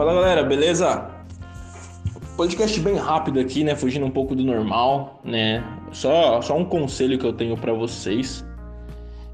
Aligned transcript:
Fala 0.00 0.14
galera, 0.14 0.42
beleza? 0.42 1.10
Podcast 2.34 2.80
bem 2.80 2.94
rápido 2.94 3.38
aqui, 3.38 3.62
né? 3.62 3.76
Fugindo 3.76 4.06
um 4.06 4.10
pouco 4.10 4.34
do 4.34 4.42
normal, 4.42 5.20
né? 5.22 5.62
Só, 5.92 6.40
só 6.40 6.56
um 6.56 6.64
conselho 6.64 7.18
que 7.18 7.26
eu 7.26 7.34
tenho 7.34 7.54
para 7.54 7.74
vocês, 7.74 8.42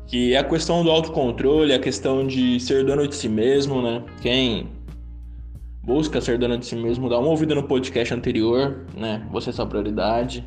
que 0.09 0.35
é 0.35 0.39
a 0.39 0.43
questão 0.43 0.83
do 0.83 0.91
autocontrole, 0.91 1.73
a 1.73 1.79
questão 1.79 2.27
de 2.27 2.59
ser 2.59 2.85
dono 2.85 3.07
de 3.07 3.15
si 3.15 3.29
mesmo, 3.29 3.81
né? 3.81 4.03
Quem 4.21 4.67
busca 5.85 6.21
ser 6.21 6.37
dono 6.37 6.59
de 6.59 6.67
si 6.67 6.75
mesmo, 6.75 7.09
dá 7.09 7.17
uma 7.17 7.29
ouvida 7.29 7.55
no 7.55 7.63
podcast 7.63 8.13
anterior, 8.13 8.87
né? 8.97 9.25
Você 9.31 9.51
é 9.51 9.53
sua 9.53 9.67
prioridade. 9.67 10.45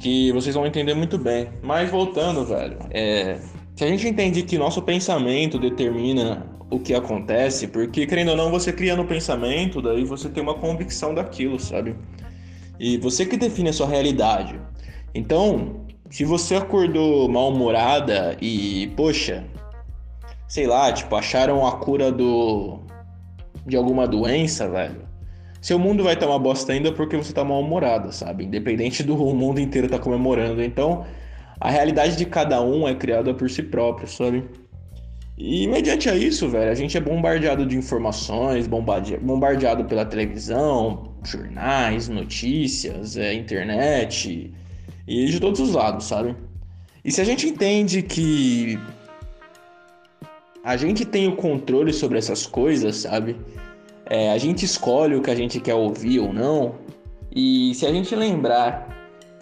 Que 0.00 0.32
vocês 0.32 0.56
vão 0.56 0.66
entender 0.66 0.94
muito 0.94 1.16
bem. 1.16 1.50
Mas 1.62 1.88
voltando, 1.88 2.44
velho, 2.44 2.78
é, 2.90 3.38
se 3.76 3.84
a 3.84 3.86
gente 3.86 4.08
entende 4.08 4.42
que 4.42 4.58
nosso 4.58 4.82
pensamento 4.82 5.56
determina 5.56 6.55
o 6.70 6.80
que 6.80 6.94
acontece, 6.94 7.68
porque 7.68 8.06
querendo 8.06 8.30
ou 8.30 8.36
não, 8.36 8.50
você 8.50 8.72
cria 8.72 8.96
no 8.96 9.04
pensamento, 9.04 9.80
daí 9.80 10.04
você 10.04 10.28
tem 10.28 10.42
uma 10.42 10.54
convicção 10.54 11.14
daquilo, 11.14 11.60
sabe? 11.60 11.96
E 12.78 12.98
você 12.98 13.24
que 13.24 13.36
define 13.36 13.70
a 13.70 13.72
sua 13.72 13.86
realidade. 13.86 14.60
Então, 15.14 15.86
se 16.10 16.24
você 16.24 16.56
acordou 16.56 17.28
mal-humorada 17.28 18.36
e, 18.40 18.92
poxa, 18.96 19.44
sei 20.48 20.66
lá, 20.66 20.92
tipo, 20.92 21.14
acharam 21.16 21.66
a 21.66 21.72
cura 21.78 22.12
do 22.12 22.80
de 23.66 23.76
alguma 23.76 24.06
doença, 24.06 24.68
velho. 24.68 25.06
Seu 25.60 25.78
mundo 25.78 26.04
vai 26.04 26.14
estar 26.14 26.28
uma 26.28 26.38
bosta 26.38 26.72
ainda 26.72 26.92
porque 26.92 27.16
você 27.16 27.32
tá 27.32 27.42
mal-humorada, 27.42 28.12
sabe? 28.12 28.44
Independente 28.44 29.02
do 29.02 29.16
mundo 29.34 29.58
inteiro 29.58 29.88
tá 29.88 29.98
comemorando. 29.98 30.62
Então, 30.62 31.04
a 31.60 31.70
realidade 31.70 32.16
de 32.16 32.26
cada 32.26 32.62
um 32.62 32.86
é 32.86 32.94
criada 32.94 33.34
por 33.34 33.50
si 33.50 33.62
próprio, 33.62 34.06
sabe? 34.06 34.48
E 35.38 35.66
mediante 35.66 36.08
a 36.08 36.16
isso, 36.16 36.48
velho, 36.48 36.70
a 36.70 36.74
gente 36.74 36.96
é 36.96 37.00
bombardeado 37.00 37.66
de 37.66 37.76
informações, 37.76 38.66
bombardeado 38.66 39.84
pela 39.84 40.04
televisão, 40.04 41.12
jornais, 41.22 42.08
notícias, 42.08 43.18
é, 43.18 43.34
internet 43.34 44.50
e 45.06 45.26
de 45.26 45.38
todos 45.38 45.60
os 45.60 45.72
lados, 45.72 46.06
sabe? 46.06 46.34
E 47.04 47.12
se 47.12 47.20
a 47.20 47.24
gente 47.24 47.46
entende 47.46 48.00
que 48.02 48.78
a 50.64 50.76
gente 50.76 51.04
tem 51.04 51.28
o 51.28 51.36
controle 51.36 51.92
sobre 51.92 52.18
essas 52.18 52.46
coisas, 52.46 52.96
sabe? 52.96 53.36
É, 54.06 54.32
a 54.32 54.38
gente 54.38 54.64
escolhe 54.64 55.14
o 55.14 55.22
que 55.22 55.30
a 55.30 55.34
gente 55.34 55.60
quer 55.60 55.74
ouvir 55.74 56.18
ou 56.18 56.32
não. 56.32 56.76
E 57.30 57.74
se 57.74 57.84
a 57.84 57.92
gente 57.92 58.16
lembrar 58.16 58.88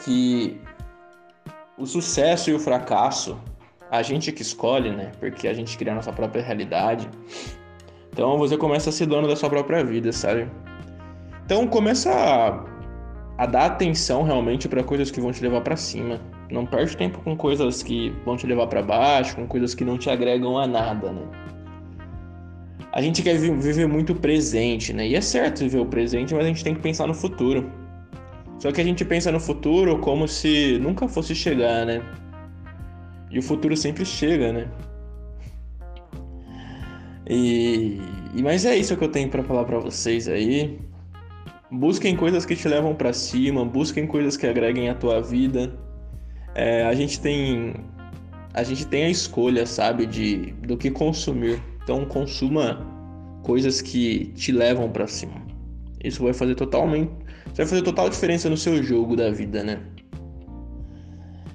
que 0.05 0.61
o 1.79 1.87
sucesso 1.87 2.51
e 2.51 2.55
o 2.55 2.59
fracasso 2.59 3.39
a 3.97 4.03
gente 4.03 4.33
que 4.33 4.43
escolhe, 4.43 4.91
né? 4.91 5.13
Porque 5.21 5.47
a 5.47 5.55
gente 5.55 5.79
cria 5.79 5.93
a 5.93 5.97
nossa 5.97 6.13
própria 6.13 6.43
realidade. 6.43 7.09
Então 8.13 8.37
você 8.39 8.57
começa 8.57 8.91
a 8.91 8.93
ser 8.93 9.07
dono 9.07 9.29
da 9.29 9.37
sua 9.37 9.49
própria 9.49 9.85
vida, 9.85 10.13
sabe? 10.13 10.49
Então 11.45 11.67
começa 11.67 12.11
a, 12.11 12.65
a 13.43 13.47
dar 13.47 13.67
atenção 13.67 14.23
realmente 14.23 14.69
para 14.69 14.83
coisas 14.83 15.11
que 15.11 15.21
vão 15.21 15.31
te 15.31 15.43
levar 15.43 15.61
para 15.61 15.77
cima. 15.77 16.21
Não 16.51 16.67
perde 16.67 16.97
tempo 16.97 17.21
com 17.21 17.37
coisas 17.37 17.83
que 17.83 18.11
vão 18.25 18.37
te 18.37 18.47
levar 18.47 18.67
para 18.67 18.83
baixo, 18.83 19.37
com 19.37 19.47
coisas 19.47 19.75
que 19.75 19.85
não 19.85 19.97
te 19.97 20.11
agregam 20.11 20.59
a 20.59 20.67
nada, 20.67 21.13
né? 21.13 21.23
A 22.93 23.01
gente 23.01 23.23
quer 23.23 23.37
viver 23.37 23.87
muito 23.87 24.15
presente, 24.15 24.93
né? 24.93 25.07
E 25.07 25.17
é 25.17 25.21
certo 25.21 25.61
viver 25.61 25.79
o 25.79 25.87
presente, 25.87 26.35
mas 26.35 26.45
a 26.45 26.49
gente 26.49 26.63
tem 26.63 26.75
que 26.75 26.81
pensar 26.81 27.07
no 27.07 27.15
futuro. 27.15 27.71
Só 28.59 28.73
que 28.73 28.81
a 28.81 28.85
gente 28.85 29.05
pensa 29.05 29.31
no 29.31 29.41
futuro 29.41 29.99
como 29.99 30.27
se 30.27 30.79
nunca 30.81 31.09
fosse 31.09 31.35
chegar, 31.35 31.85
né? 31.87 32.03
E 33.35 33.39
o 33.41 33.43
futuro 33.43 33.77
sempre 33.77 34.05
chega, 34.05 34.53
né? 34.53 34.69
E, 37.29 37.99
mas 38.41 38.65
é 38.65 38.77
isso 38.77 38.97
que 38.97 39.03
eu 39.03 39.09
tenho 39.09 39.29
para 39.29 39.43
falar 39.43 39.65
para 39.65 39.81
vocês 39.81 40.29
aí. 40.29 40.79
Busquem 41.69 42.15
coisas 42.15 42.47
que 42.47 42.55
te 42.55 42.69
levam 42.69 42.95
para 42.95 43.13
cima, 43.13 43.65
busquem 43.65 44.07
coisas 44.07 44.37
que 44.37 44.47
agreguem 44.47 44.89
a 44.89 44.95
tua 44.95 45.21
vida. 45.21 45.77
É, 46.55 46.85
a 46.85 46.95
gente 46.95 47.21
tem 47.21 47.75
a 48.53 48.63
gente 48.63 48.87
tem 48.87 49.07
a 49.07 49.11
escolha, 49.11 49.67
sabe, 49.67 50.07
de 50.07 50.53
do 50.63 50.77
que 50.77 50.89
consumir. 50.89 51.61
Então 51.83 52.05
consuma 52.05 52.87
coisas 53.43 53.83
que 53.83 54.27
te 54.37 54.53
levam 54.53 54.89
para 54.93 55.09
cima. 55.09 55.43
Isso 56.05 56.23
vai 56.23 56.33
fazer 56.33 56.55
totalmente, 56.55 57.11
vai 57.53 57.67
fazer 57.67 57.83
total 57.83 58.09
diferença 58.09 58.49
no 58.49 58.57
seu 58.57 58.81
jogo 58.81 59.17
da 59.17 59.33
vida, 59.33 59.65
né? 59.65 59.81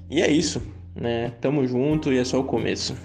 E 0.10 0.22
é 0.22 0.30
isso 0.30 0.62
né? 1.00 1.32
Tamo 1.42 1.66
junto 1.66 2.12
e 2.12 2.18
é 2.18 2.24
só 2.24 2.40
o 2.40 2.44
começo. 2.44 2.96